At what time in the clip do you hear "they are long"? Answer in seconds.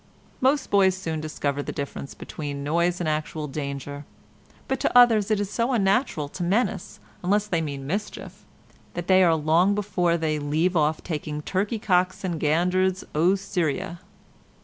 9.05-9.75